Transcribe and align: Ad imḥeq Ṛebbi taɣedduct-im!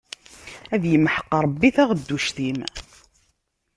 Ad 0.73 0.83
imḥeq 0.95 1.27
Ṛebbi 1.43 1.69
taɣedduct-im! 1.75 2.59